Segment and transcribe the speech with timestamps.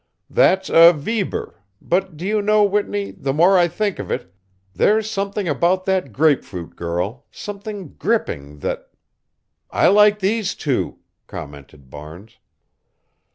[0.31, 4.33] "That's a Veber but do you know, Whitney, the more I think of it
[4.73, 8.89] there's something about that grapefruit girl, something gripping that"
[9.69, 12.39] "I like these two," commented Barnes.